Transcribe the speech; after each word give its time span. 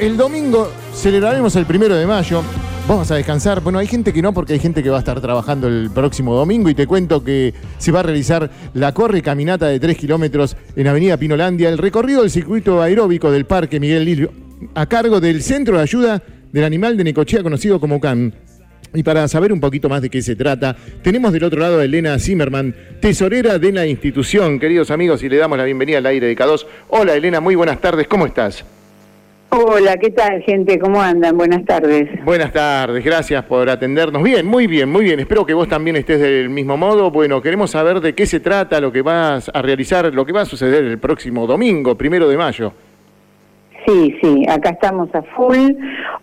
el 0.00 0.16
domingo 0.16 0.72
celebraremos 0.94 1.54
el 1.56 1.66
primero 1.66 1.94
de 1.94 2.06
mayo. 2.06 2.42
Vamos 2.88 3.10
a 3.10 3.16
descansar. 3.16 3.60
Bueno, 3.60 3.78
hay 3.78 3.86
gente 3.86 4.14
que 4.14 4.22
no, 4.22 4.32
porque 4.32 4.54
hay 4.54 4.58
gente 4.58 4.82
que 4.82 4.88
va 4.88 4.96
a 4.96 5.00
estar 5.00 5.20
trabajando 5.20 5.68
el 5.68 5.90
próximo 5.90 6.34
domingo. 6.34 6.70
Y 6.70 6.74
te 6.74 6.86
cuento 6.86 7.22
que 7.22 7.52
se 7.76 7.92
va 7.92 8.00
a 8.00 8.02
realizar 8.02 8.50
la 8.72 8.94
corre 8.94 9.20
caminata 9.20 9.66
de 9.66 9.78
3 9.78 9.98
kilómetros 9.98 10.56
en 10.74 10.88
Avenida 10.88 11.18
Pinolandia, 11.18 11.68
el 11.68 11.76
recorrido 11.76 12.22
del 12.22 12.30
circuito 12.30 12.80
aeróbico 12.80 13.30
del 13.30 13.44
Parque 13.44 13.78
Miguel 13.78 14.06
Lilio, 14.06 14.32
a 14.74 14.86
cargo 14.86 15.20
del 15.20 15.42
Centro 15.42 15.76
de 15.76 15.82
Ayuda 15.82 16.22
del 16.50 16.64
Animal 16.64 16.96
de 16.96 17.04
Necochea, 17.04 17.42
conocido 17.42 17.78
como 17.78 18.00
CAN. 18.00 18.34
Y 18.94 19.02
para 19.02 19.28
saber 19.28 19.52
un 19.52 19.60
poquito 19.60 19.88
más 19.90 20.00
de 20.00 20.08
qué 20.08 20.22
se 20.22 20.34
trata, 20.34 20.76
tenemos 21.02 21.32
del 21.32 21.44
otro 21.44 21.60
lado 21.60 21.78
a 21.78 21.84
Elena 21.84 22.18
Zimmerman, 22.18 22.74
tesorera 23.00 23.58
de 23.58 23.70
la 23.70 23.86
institución, 23.86 24.58
queridos 24.58 24.90
amigos, 24.90 25.22
y 25.22 25.28
le 25.28 25.36
damos 25.36 25.58
la 25.58 25.64
bienvenida 25.64 25.98
al 25.98 26.06
aire 26.06 26.26
de 26.26 26.36
K2. 26.36 26.66
Hola 26.88 27.14
Elena, 27.14 27.38
muy 27.40 27.54
buenas 27.54 27.80
tardes, 27.80 28.08
¿cómo 28.08 28.26
estás? 28.26 28.64
Hola, 29.52 29.96
¿qué 29.96 30.10
tal, 30.10 30.42
gente? 30.42 30.78
¿Cómo 30.78 31.02
andan? 31.02 31.36
Buenas 31.36 31.64
tardes. 31.64 32.08
Buenas 32.24 32.52
tardes, 32.52 33.04
gracias 33.04 33.44
por 33.46 33.68
atendernos. 33.68 34.22
Bien, 34.22 34.46
muy 34.46 34.68
bien, 34.68 34.88
muy 34.88 35.02
bien. 35.02 35.18
Espero 35.18 35.44
que 35.44 35.54
vos 35.54 35.66
también 35.66 35.96
estés 35.96 36.20
del 36.20 36.48
mismo 36.48 36.76
modo. 36.76 37.10
Bueno, 37.10 37.42
queremos 37.42 37.72
saber 37.72 38.00
de 38.00 38.14
qué 38.14 38.26
se 38.26 38.38
trata, 38.38 38.80
lo 38.80 38.92
que 38.92 39.02
vas 39.02 39.50
a 39.52 39.60
realizar, 39.60 40.14
lo 40.14 40.24
que 40.24 40.32
va 40.32 40.42
a 40.42 40.44
suceder 40.44 40.84
el 40.84 41.00
próximo 41.00 41.48
domingo, 41.48 41.96
primero 41.96 42.28
de 42.28 42.36
mayo. 42.36 42.72
Sí, 43.84 44.16
sí, 44.22 44.46
acá 44.48 44.70
estamos 44.70 45.12
a 45.16 45.22
full, 45.22 45.72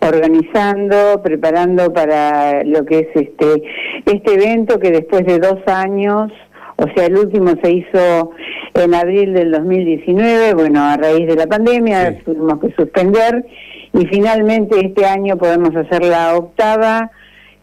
organizando, 0.00 1.20
preparando 1.22 1.92
para 1.92 2.64
lo 2.64 2.86
que 2.86 3.00
es 3.00 3.08
este, 3.14 3.62
este 4.06 4.34
evento 4.34 4.78
que 4.78 4.90
después 4.90 5.26
de 5.26 5.38
dos 5.38 5.58
años, 5.66 6.32
o 6.76 6.86
sea, 6.94 7.04
el 7.04 7.18
último 7.18 7.52
se 7.62 7.72
hizo 7.72 8.30
en 8.74 8.94
abril 8.94 9.32
del 9.32 9.50
2019, 9.50 10.54
bueno, 10.54 10.82
a 10.82 10.96
raíz 10.96 11.26
de 11.26 11.36
la 11.36 11.46
pandemia 11.46 12.18
tuvimos 12.24 12.60
que 12.60 12.72
suspender 12.72 13.44
y 13.92 14.06
finalmente 14.06 14.78
este 14.84 15.06
año 15.06 15.36
podemos 15.36 15.74
hacer 15.74 16.04
la 16.04 16.36
octava 16.36 17.10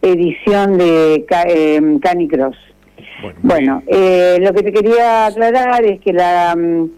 edición 0.01 0.77
de 0.77 1.25
eh, 1.47 1.99
Canicross. 2.01 2.57
Bueno, 3.41 3.81
eh, 3.87 4.37
lo 4.41 4.53
que 4.53 4.63
te 4.63 4.73
quería 4.73 5.27
aclarar 5.27 5.83
es 5.83 5.99
que 6.01 6.13
la, 6.13 6.55
mm, 6.55 6.89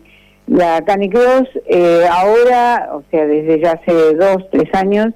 la 0.48 0.82
Canicross 0.82 1.48
eh, 1.68 2.06
ahora, 2.10 2.90
o 2.94 3.04
sea, 3.12 3.26
desde 3.26 3.62
ya 3.62 3.74
hace 3.74 4.16
dos, 4.16 4.50
tres 4.52 4.70
años, 4.74 5.08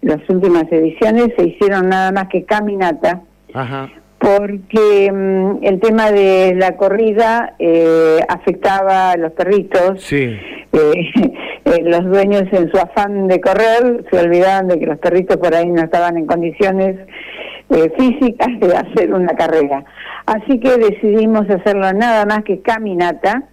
las 0.00 0.18
últimas 0.28 0.64
ediciones 0.70 1.28
se 1.36 1.48
hicieron 1.48 1.88
nada 1.88 2.10
más 2.12 2.28
que 2.28 2.44
caminata. 2.44 3.22
Ajá 3.52 3.90
porque 4.26 5.12
mm, 5.12 5.62
el 5.62 5.78
tema 5.78 6.10
de 6.10 6.52
la 6.56 6.76
corrida 6.76 7.54
eh, 7.60 8.18
afectaba 8.28 9.12
a 9.12 9.16
los 9.16 9.30
perritos. 9.32 10.02
Sí. 10.02 10.36
Eh, 10.72 11.12
eh, 11.64 11.82
los 11.84 12.04
dueños 12.06 12.42
en 12.50 12.68
su 12.72 12.76
afán 12.76 13.28
de 13.28 13.40
correr 13.40 14.04
se 14.10 14.18
olvidaban 14.18 14.66
de 14.66 14.80
que 14.80 14.86
los 14.86 14.98
perritos 14.98 15.36
por 15.36 15.54
ahí 15.54 15.68
no 15.68 15.80
estaban 15.80 16.16
en 16.16 16.26
condiciones 16.26 16.96
físicas 17.68 18.48
de 18.60 18.76
hacer 18.76 19.12
una 19.12 19.34
carrera. 19.34 19.84
Así 20.26 20.58
que 20.60 20.76
decidimos 20.76 21.48
hacerlo 21.50 21.92
nada 21.92 22.24
más 22.26 22.44
que 22.44 22.60
caminata 22.60 23.44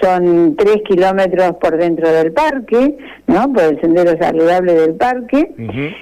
son 0.00 0.56
tres 0.56 0.82
kilómetros 0.86 1.56
por 1.60 1.76
dentro 1.76 2.10
del 2.10 2.32
parque, 2.32 2.96
¿no? 3.26 3.52
Por 3.52 3.64
el 3.64 3.80
sendero 3.80 4.16
saludable 4.20 4.74
del 4.74 4.94
parque, 4.94 5.50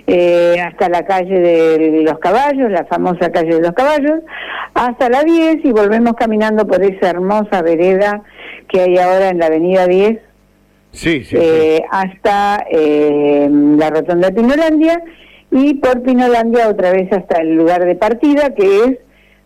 eh, 0.07 0.57
hasta 0.61 0.89
la 0.89 1.05
calle 1.05 1.39
de 1.39 2.03
los 2.03 2.19
caballos, 2.19 2.71
la 2.71 2.85
famosa 2.87 3.31
calle 3.31 3.55
de 3.55 3.61
los 3.61 3.73
caballos, 3.73 4.21
hasta 4.75 5.09
la 5.09 5.23
10 5.23 5.65
y 5.65 5.73
volvemos 5.73 6.15
caminando 6.15 6.67
por 6.67 6.83
esa 6.83 7.11
hermosa 7.11 7.63
vereda 7.63 8.23
que 8.69 8.81
hay 8.81 8.99
ahora 8.99 9.29
en 9.29 9.39
la 9.39 9.47
avenida 9.47 9.87
10, 9.87 10.19
sí, 10.91 11.25
sí, 11.25 11.37
eh, 11.39 11.85
hasta 11.91 12.65
eh, 12.71 13.49
la 13.51 13.91
rotonda 13.91 14.31
de 14.31 14.35
Pinolandia 14.35 15.03
y 15.51 15.75
por 15.75 16.03
Pinolandia 16.03 16.69
otra 16.69 16.93
vez 16.93 17.13
hasta 17.13 17.41
el 17.41 17.55
lugar 17.55 17.85
de 17.85 17.95
partida 17.95 18.55
que 18.55 18.85
es 18.85 18.99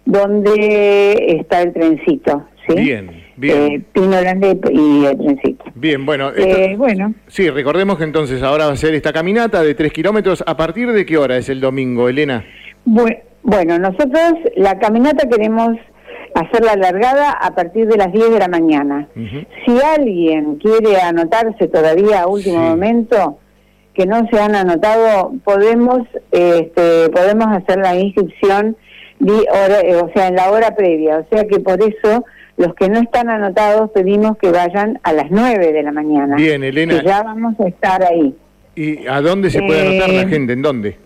donde 0.04 1.36
está 1.38 1.62
el 1.62 1.72
trencito. 1.72 2.47
¿sí? 2.66 2.75
Bien. 2.75 3.28
Bien. 3.36 3.72
Eh, 3.72 3.82
Pino 3.92 4.20
Grande 4.20 4.59
y 4.72 5.04
el 5.04 5.16
trencito. 5.16 5.64
Bien, 5.76 6.04
bueno, 6.04 6.32
eh, 6.36 6.75
bueno. 6.76 7.14
Sí, 7.28 7.48
recordemos 7.50 7.97
que 7.97 8.04
entonces 8.04 8.42
ahora 8.42 8.66
va 8.66 8.72
a 8.72 8.76
ser 8.76 8.94
esta 8.94 9.12
caminata 9.12 9.62
de 9.62 9.75
tres 9.75 9.92
kilómetros. 9.92 10.42
¿A 10.44 10.56
partir 10.56 10.92
de 10.92 11.06
qué 11.06 11.16
hora 11.19 11.36
es 11.36 11.48
el 11.48 11.60
domingo, 11.60 12.09
Elena? 12.09 12.44
Bueno, 12.84 13.78
nosotros 13.78 14.34
la 14.56 14.78
caminata 14.80 15.28
queremos 15.28 15.76
hacerla 16.34 16.72
alargada 16.72 17.30
a 17.30 17.54
partir 17.54 17.86
de 17.86 17.97
las 17.97 18.12
10 18.12 18.30
de 18.30 18.38
la 18.38 18.48
mañana. 18.48 19.09
Si 19.65 19.80
alguien 19.80 20.56
quiere 20.56 21.00
anotarse 21.00 21.69
todavía 21.69 22.22
a 22.22 22.26
último 22.26 22.59
momento, 22.59 23.38
que 23.98 24.06
no 24.06 24.28
se 24.31 24.38
han 24.38 24.54
anotado, 24.54 25.32
podemos, 25.42 26.03
este, 26.31 27.09
podemos 27.10 27.48
hacer 27.48 27.78
la 27.78 27.97
inscripción 27.97 28.76
eh, 29.20 29.97
o 29.97 30.09
sea, 30.14 30.28
en 30.28 30.36
la 30.36 30.53
hora 30.53 30.76
previa. 30.76 31.19
O 31.19 31.26
sea 31.28 31.44
que 31.48 31.59
por 31.59 31.81
eso 31.82 32.25
los 32.56 32.76
que 32.76 32.88
no 32.88 33.00
están 33.00 33.28
anotados 33.28 33.91
pedimos 33.91 34.38
que 34.38 34.53
vayan 34.53 35.00
a 35.03 35.12
las 35.12 35.32
9 35.32 35.72
de 35.72 35.82
la 35.82 35.91
mañana. 35.91 36.36
Bien, 36.36 36.62
Elena. 36.62 37.00
Que 37.00 37.06
ya 37.09 37.25
vamos 37.25 37.59
a 37.59 37.66
estar 37.66 38.04
ahí. 38.04 38.36
¿Y 38.76 39.04
a 39.09 39.20
dónde 39.20 39.50
se 39.50 39.60
puede 39.60 39.88
anotar 39.88 40.10
la 40.10 40.22
eh, 40.22 40.28
gente? 40.28 40.53
¿En 40.53 40.62
dónde? 40.62 40.97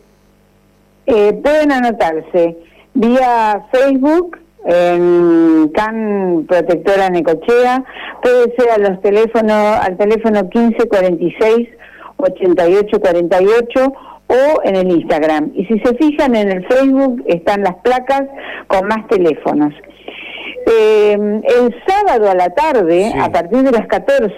Eh, 1.07 1.33
pueden 1.43 1.73
anotarse 1.73 2.59
vía 2.93 3.65
Facebook, 3.73 4.39
en 4.67 5.69
CAN 5.75 6.45
Protectora 6.47 7.09
Necochea, 7.09 7.85
puede 8.23 8.55
ser 8.55 8.71
a 8.71 8.77
los 8.77 9.01
teléfonos, 9.01 9.79
al 9.81 9.97
teléfono 9.97 10.43
1546 10.43 11.69
8848 12.23 13.93
o 14.29 14.63
en 14.65 14.77
el 14.77 14.91
Instagram. 14.91 15.53
Y 15.55 15.67
si 15.67 15.79
se 15.81 15.95
fijan 15.97 16.35
en 16.35 16.51
el 16.51 16.67
Facebook 16.67 17.23
están 17.27 17.63
las 17.63 17.75
placas 17.77 18.23
con 18.67 18.87
más 18.89 19.07
teléfonos. 19.09 19.75
Eh, 20.67 21.13
el 21.15 21.75
sábado 21.87 22.31
a 22.31 22.35
la 22.35 22.51
tarde, 22.51 23.13
a 23.21 23.31
partir 23.31 23.63
de 23.63 23.73
las 23.73 23.87
14, 23.89 24.33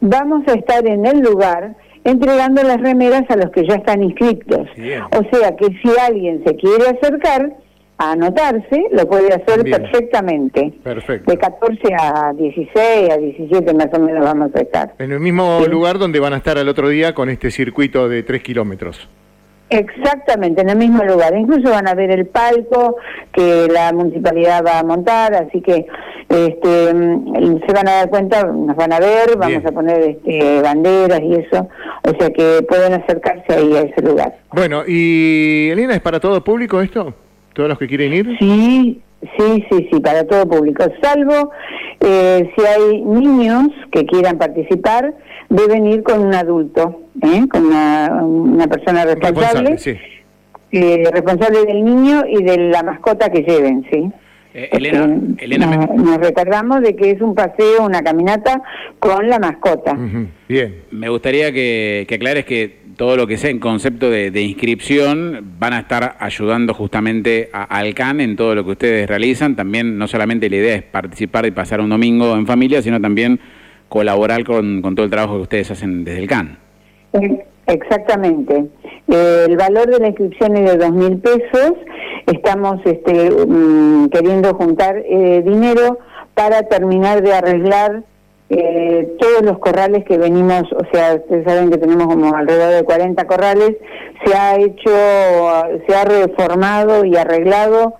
vamos 0.00 0.42
a 0.48 0.52
estar 0.54 0.86
en 0.86 1.06
el 1.06 1.20
lugar 1.20 1.74
entregando 2.04 2.62
las 2.62 2.80
remeras 2.80 3.22
a 3.28 3.36
los 3.36 3.50
que 3.50 3.66
ya 3.66 3.76
están 3.76 4.02
inscritos. 4.02 4.68
O 5.12 5.36
sea 5.36 5.56
que 5.56 5.66
si 5.82 5.98
alguien 6.00 6.42
se 6.44 6.56
quiere 6.56 6.88
acercar 6.88 7.52
a 8.02 8.12
anotarse, 8.12 8.88
lo 8.90 9.06
puede 9.08 9.32
hacer 9.32 9.62
perfectamente. 9.62 10.72
Perfecto. 10.82 11.30
De 11.30 11.38
14 11.38 11.94
a 11.96 12.32
16, 12.32 13.10
a 13.10 13.16
17 13.16 13.74
más 13.74 13.88
o 13.92 14.00
menos 14.00 14.24
vamos 14.24 14.50
a 14.54 14.60
estar. 14.60 14.94
En 14.98 15.12
el 15.12 15.20
mismo 15.20 15.60
lugar 15.68 15.98
donde 15.98 16.18
van 16.18 16.32
a 16.32 16.38
estar 16.38 16.58
el 16.58 16.68
otro 16.68 16.88
día 16.88 17.14
con 17.14 17.30
este 17.30 17.50
circuito 17.50 18.08
de 18.08 18.24
3 18.24 18.42
kilómetros. 18.42 19.08
Exactamente, 19.70 20.60
en 20.62 20.70
el 20.70 20.76
mismo 20.76 21.02
lugar. 21.04 21.34
Incluso 21.34 21.70
van 21.70 21.88
a 21.88 21.94
ver 21.94 22.10
el 22.10 22.26
palco 22.26 22.96
que 23.32 23.68
la 23.72 23.92
municipalidad 23.92 24.64
va 24.66 24.80
a 24.80 24.82
montar, 24.82 25.34
así 25.34 25.62
que 25.62 25.86
este, 26.28 26.92
mm, 26.92 27.60
se 27.66 27.72
van 27.72 27.88
a 27.88 27.92
dar 27.92 28.10
cuenta, 28.10 28.44
nos 28.44 28.76
van 28.76 28.92
a 28.92 28.98
ver, 28.98 29.36
vamos 29.38 29.64
a 29.64 29.72
poner 29.72 30.02
este, 30.02 30.60
banderas 30.60 31.20
y 31.22 31.34
eso, 31.34 31.68
o 32.04 32.10
sea 32.18 32.30
que 32.30 32.62
pueden 32.68 32.94
acercarse 32.94 33.52
ahí 33.54 33.74
a 33.76 33.82
ese 33.82 34.02
lugar. 34.02 34.36
Bueno, 34.52 34.82
¿y 34.86 35.70
Elena, 35.70 35.94
es 35.94 36.00
para 36.00 36.20
todo 36.20 36.42
público 36.44 36.82
esto? 36.82 37.14
¿Todos 37.54 37.68
los 37.68 37.78
que 37.78 37.86
quieren 37.86 38.12
ir? 38.12 38.36
Sí, 38.38 39.00
sí, 39.36 39.64
sí, 39.70 39.88
sí, 39.90 40.00
para 40.00 40.24
todo 40.26 40.48
público, 40.48 40.84
salvo 41.02 41.50
eh, 42.00 42.50
si 42.56 42.66
hay 42.66 43.00
niños 43.02 43.68
que 43.90 44.04
quieran 44.06 44.38
participar, 44.38 45.14
deben 45.48 45.86
ir 45.86 46.02
con 46.02 46.20
un 46.20 46.34
adulto, 46.34 47.02
¿eh? 47.22 47.46
con 47.48 47.66
una, 47.66 48.66
persona 48.66 49.04
responsable, 49.04 49.76
eh, 50.72 51.10
responsable, 51.12 51.64
del 51.64 51.84
niño 51.84 52.24
y 52.28 52.42
de 52.42 52.56
la 52.70 52.82
mascota 52.82 53.30
que 53.30 53.42
lleven, 53.42 53.86
¿sí? 53.90 54.10
Eh, 54.54 54.68
Elena, 54.72 55.16
Elena 55.38 55.86
nos, 55.96 56.18
recordamos 56.18 56.82
de 56.82 56.94
que 56.94 57.12
es 57.12 57.20
un 57.22 57.34
paseo, 57.34 57.86
una 57.86 58.02
caminata 58.02 58.60
con 58.98 59.28
la 59.28 59.38
mascota. 59.38 59.96
Bien. 60.48 60.82
Me 60.90 61.08
gustaría 61.08 61.52
que, 61.52 62.04
que, 62.06 62.16
aclares 62.16 62.44
que 62.44 62.81
todo 62.96 63.16
lo 63.16 63.26
que 63.26 63.36
sea 63.36 63.50
en 63.50 63.58
concepto 63.58 64.10
de, 64.10 64.42
inscripción 64.42 65.54
van 65.58 65.72
a 65.72 65.80
estar 65.80 66.16
ayudando 66.18 66.74
justamente 66.74 67.50
al 67.52 67.94
CAN 67.94 68.20
en 68.20 68.36
todo 68.36 68.54
lo 68.54 68.64
que 68.64 68.72
ustedes 68.72 69.08
realizan. 69.08 69.56
También 69.56 69.98
no 69.98 70.08
solamente 70.08 70.48
la 70.50 70.56
idea 70.56 70.74
es 70.76 70.82
participar 70.82 71.46
y 71.46 71.50
pasar 71.50 71.80
un 71.80 71.90
domingo 71.90 72.34
en 72.34 72.46
familia, 72.46 72.82
sino 72.82 73.00
también 73.00 73.40
colaborar 73.88 74.44
con, 74.44 74.82
todo 74.82 75.04
el 75.04 75.10
trabajo 75.10 75.36
que 75.36 75.42
ustedes 75.42 75.70
hacen 75.70 76.04
desde 76.04 76.20
el 76.20 76.28
CAN. 76.28 76.58
Exactamente. 77.66 78.66
Eh, 79.08 79.46
el 79.48 79.56
valor 79.56 79.88
de 79.88 79.98
la 79.98 80.08
inscripción 80.08 80.56
es 80.56 80.72
de 80.72 80.78
dos 80.78 80.92
mil 80.92 81.18
pesos. 81.18 81.74
Estamos 82.26 82.80
este, 82.84 83.30
mm, 83.30 84.08
queriendo 84.08 84.54
juntar 84.54 84.96
eh, 84.96 85.42
dinero 85.44 85.98
para 86.34 86.62
terminar 86.62 87.22
de 87.22 87.34
arreglar 87.34 88.04
eh, 88.54 89.16
todos 89.18 89.42
los 89.42 89.58
corrales 89.60 90.04
que 90.04 90.18
venimos, 90.18 90.64
o 90.72 90.84
sea, 90.92 91.14
ustedes 91.14 91.44
saben 91.46 91.70
que 91.70 91.78
tenemos 91.78 92.06
como 92.06 92.36
alrededor 92.36 92.74
de 92.74 92.84
40 92.84 93.26
corrales, 93.26 93.76
se 94.24 94.34
ha 94.34 94.56
hecho, 94.56 94.90
se 95.86 95.94
ha 95.94 96.04
reformado 96.04 97.04
y 97.06 97.16
arreglado 97.16 97.94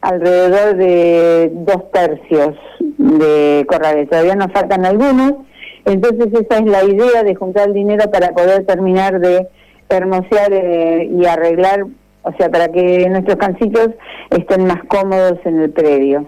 alrededor 0.00 0.76
de 0.76 1.50
dos 1.52 1.90
tercios 1.92 2.54
de 2.96 3.66
corrales. 3.68 4.08
Todavía 4.08 4.34
nos 4.34 4.50
faltan 4.52 4.86
algunos. 4.86 5.34
Entonces 5.84 6.28
esa 6.32 6.58
es 6.58 6.66
la 6.66 6.84
idea 6.84 7.22
de 7.22 7.34
juntar 7.34 7.68
el 7.68 7.74
dinero 7.74 8.10
para 8.10 8.30
poder 8.30 8.64
terminar 8.64 9.20
de 9.20 9.46
hermosear 9.90 10.52
eh, 10.52 11.10
y 11.10 11.26
arreglar, 11.26 11.84
o 12.22 12.32
sea, 12.38 12.50
para 12.50 12.68
que 12.68 13.08
nuestros 13.10 13.36
cancitos 13.36 13.90
estén 14.30 14.66
más 14.66 14.82
cómodos 14.88 15.38
en 15.44 15.60
el 15.60 15.70
predio. 15.70 16.26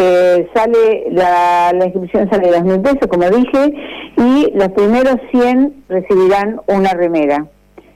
Eh, 0.00 0.48
sale 0.54 1.06
la, 1.10 1.72
la 1.74 1.86
inscripción 1.86 2.30
sale 2.30 2.50
de 2.50 2.52
dos 2.52 2.64
mil 2.64 2.80
pesos, 2.80 3.08
como 3.10 3.28
dije, 3.28 3.74
y 4.16 4.52
los 4.54 4.68
primeros 4.68 5.16
100 5.32 5.84
recibirán 5.88 6.60
una 6.68 6.90
remera, 6.90 7.46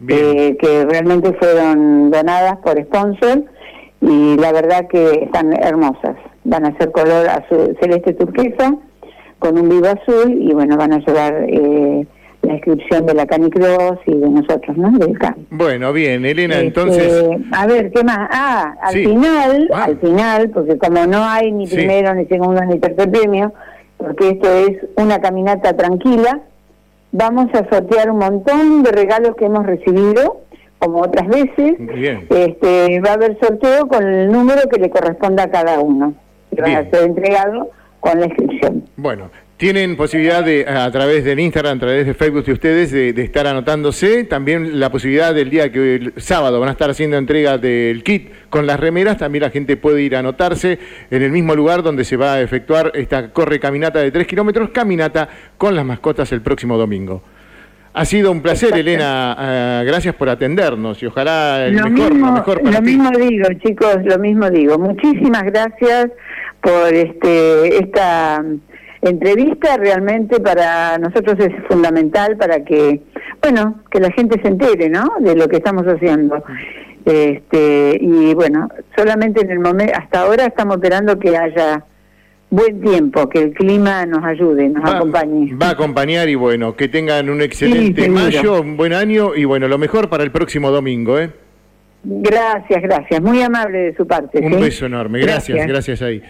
eh, 0.08 0.56
que 0.60 0.84
realmente 0.84 1.32
fueron 1.34 2.10
donadas 2.10 2.56
por 2.64 2.82
sponsor 2.82 3.44
y 4.00 4.36
la 4.36 4.50
verdad 4.50 4.88
que 4.88 5.24
están 5.24 5.52
hermosas. 5.52 6.16
Van 6.42 6.66
a 6.66 6.76
ser 6.76 6.90
color 6.90 7.28
azul, 7.28 7.76
celeste 7.80 8.14
turquesa 8.14 8.74
con 9.38 9.58
un 9.58 9.68
vivo 9.68 9.86
azul 9.86 10.32
y 10.40 10.52
bueno, 10.52 10.76
van 10.76 10.94
a 10.94 10.98
llevar 10.98 11.46
eh, 11.48 12.04
la 12.42 12.54
inscripción 12.54 13.06
de 13.06 13.14
la 13.14 13.26
Canicross 13.26 13.98
y 14.06 14.16
de 14.16 14.28
nosotros, 14.28 14.76
¿no? 14.76 14.90
Del 14.98 15.18
CAN. 15.18 15.46
Bueno, 15.50 15.92
bien, 15.92 16.24
Elena, 16.24 16.54
este, 16.54 16.66
entonces... 16.66 17.24
A 17.52 17.66
ver, 17.66 17.90
¿qué 17.92 18.02
más? 18.02 18.28
Ah, 18.30 18.74
al 18.82 18.94
final, 18.94 19.70
ah. 19.72 19.84
al 19.84 19.98
final, 19.98 20.50
porque 20.50 20.76
como 20.76 21.06
no 21.06 21.24
hay 21.24 21.52
ni 21.52 21.66
primero, 21.66 22.14
ni 22.14 22.26
segundo, 22.26 22.60
ni 22.62 22.78
tercer 22.78 23.10
premio, 23.10 23.52
porque 23.96 24.30
esto 24.30 24.48
es 24.50 24.78
una 24.96 25.20
caminata 25.20 25.76
tranquila, 25.76 26.40
vamos 27.12 27.46
a 27.54 27.68
sortear 27.68 28.10
un 28.10 28.18
montón 28.18 28.82
de 28.82 28.90
regalos 28.90 29.36
que 29.36 29.44
hemos 29.44 29.64
recibido, 29.64 30.40
como 30.78 31.00
otras 31.02 31.28
veces. 31.28 31.76
Bien. 31.78 32.26
Este, 32.28 33.00
va 33.00 33.10
a 33.10 33.14
haber 33.14 33.38
sorteo 33.38 33.86
con 33.86 34.02
el 34.02 34.32
número 34.32 34.62
que 34.68 34.80
le 34.80 34.90
corresponda 34.90 35.44
a 35.44 35.50
cada 35.50 35.78
uno. 35.78 36.14
Que 36.50 36.60
va 36.60 36.78
a 36.78 36.90
ser 36.90 37.04
entregado 37.04 37.70
con 38.00 38.18
la 38.18 38.26
inscripción. 38.26 38.84
Bueno, 38.96 39.30
tienen 39.62 39.94
posibilidad 39.94 40.42
de, 40.42 40.66
a 40.66 40.90
través 40.90 41.22
del 41.22 41.38
Instagram, 41.38 41.76
a 41.76 41.80
través 41.80 42.04
de 42.04 42.14
Facebook 42.14 42.44
de 42.44 42.52
ustedes, 42.52 42.90
de, 42.90 43.10
estar 43.22 43.46
anotándose. 43.46 44.24
También 44.24 44.80
la 44.80 44.90
posibilidad 44.90 45.32
del 45.32 45.50
día 45.50 45.70
que 45.70 45.94
el 45.94 46.14
sábado 46.16 46.58
van 46.58 46.70
a 46.70 46.72
estar 46.72 46.90
haciendo 46.90 47.16
entrega 47.16 47.58
del 47.58 48.02
kit 48.02 48.32
con 48.50 48.66
las 48.66 48.80
remeras. 48.80 49.18
También 49.18 49.42
la 49.42 49.50
gente 49.50 49.76
puede 49.76 50.02
ir 50.02 50.16
a 50.16 50.18
anotarse 50.18 50.80
en 51.12 51.22
el 51.22 51.30
mismo 51.30 51.54
lugar 51.54 51.84
donde 51.84 52.04
se 52.04 52.16
va 52.16 52.34
a 52.34 52.40
efectuar 52.40 52.90
esta 52.96 53.30
corre 53.30 53.60
caminata 53.60 54.00
de 54.00 54.10
3 54.10 54.26
kilómetros, 54.26 54.70
caminata 54.70 55.28
con 55.56 55.76
las 55.76 55.84
mascotas 55.84 56.32
el 56.32 56.40
próximo 56.40 56.76
domingo. 56.76 57.22
Ha 57.94 58.04
sido 58.04 58.32
un 58.32 58.42
placer, 58.42 58.76
Elena. 58.76 59.36
Ah, 59.38 59.84
gracias 59.84 60.16
por 60.16 60.28
atendernos 60.28 61.00
y 61.04 61.06
ojalá 61.06 61.66
el 61.66 61.76
lo 61.76 61.88
mejor, 61.88 62.10
mismo, 62.10 62.26
lo 62.26 62.32
mejor 62.32 62.60
Lo 62.64 62.82
mismo 62.82 63.10
digo, 63.12 63.46
chicos, 63.64 63.98
lo 64.02 64.18
mismo 64.18 64.50
digo. 64.50 64.76
Muchísimas 64.76 65.44
gracias 65.44 66.10
por 66.60 66.92
este 66.92 67.78
esta 67.78 68.42
entrevista 69.02 69.76
realmente 69.76 70.40
para 70.40 70.96
nosotros 70.98 71.36
es 71.38 71.52
fundamental 71.68 72.36
para 72.36 72.64
que, 72.64 73.02
bueno, 73.42 73.82
que 73.90 74.00
la 74.00 74.10
gente 74.12 74.40
se 74.40 74.48
entere, 74.48 74.88
¿no? 74.88 75.04
De 75.20 75.34
lo 75.34 75.48
que 75.48 75.56
estamos 75.56 75.84
haciendo. 75.84 76.42
Este, 77.04 77.98
y 78.00 78.32
bueno, 78.34 78.68
solamente 78.96 79.42
en 79.42 79.50
el 79.50 79.58
momento, 79.58 79.92
hasta 79.96 80.22
ahora 80.22 80.46
estamos 80.46 80.76
esperando 80.76 81.18
que 81.18 81.36
haya 81.36 81.84
buen 82.48 82.80
tiempo, 82.80 83.28
que 83.28 83.40
el 83.40 83.54
clima 83.54 84.06
nos 84.06 84.24
ayude, 84.24 84.68
nos 84.68 84.88
acompañe. 84.88 85.54
Va 85.54 85.68
a 85.68 85.72
acompañar 85.72 86.28
y 86.28 86.34
bueno, 86.36 86.76
que 86.76 86.86
tengan 86.86 87.28
un 87.28 87.42
excelente 87.42 88.08
mayo, 88.08 88.60
un 88.60 88.76
buen 88.76 88.92
año 88.92 89.34
y 89.34 89.44
bueno, 89.44 89.66
lo 89.68 89.78
mejor 89.78 90.08
para 90.08 90.22
el 90.22 90.30
próximo 90.30 90.70
domingo, 90.70 91.18
¿eh? 91.18 91.30
Gracias, 92.04 92.82
gracias. 92.82 93.22
Muy 93.22 93.42
amable 93.42 93.78
de 93.78 93.96
su 93.96 94.06
parte. 94.06 94.40
Un 94.40 94.60
beso 94.60 94.86
enorme. 94.86 95.20
Gracias, 95.20 95.56
gracias, 95.56 95.68
gracias 95.68 96.02
ahí. 96.02 96.22